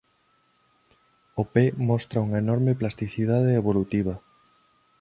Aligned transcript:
O 1.41 1.43
pé 1.53 1.65
mostra 1.89 2.23
unha 2.25 2.41
enorme 2.45 2.77
plasticidade 2.81 3.57
evolutiva. 3.61 4.15